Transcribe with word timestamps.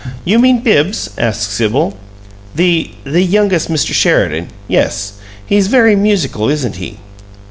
"You 0.25 0.39
mean 0.39 0.61
Bibbs?" 0.63 1.11
asked 1.15 1.51
Sibyl. 1.51 1.95
"The 2.55 2.89
the 3.03 3.21
youngest 3.21 3.69
Mr. 3.69 3.93
Sheridan. 3.93 4.47
Yes. 4.67 5.19
He's 5.45 5.67
very 5.67 5.95
musical, 5.95 6.49
isn't 6.49 6.77
he?" 6.77 6.97